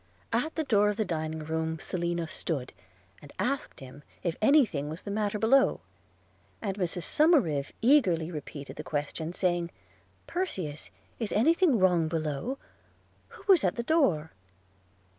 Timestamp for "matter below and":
5.11-6.75